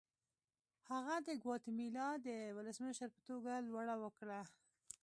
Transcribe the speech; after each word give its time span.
هغه 0.89 1.15
د 1.27 1.29
ګواتیمالا 1.43 2.09
د 2.27 2.29
ولسمشر 2.57 3.09
په 3.15 3.21
توګه 3.29 3.51
لوړه 3.67 3.95
وکړه. 4.03 4.41